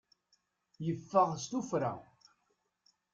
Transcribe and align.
Yeffeɣ 0.85 1.29
s 1.43 1.45
tuffra. 1.51 1.93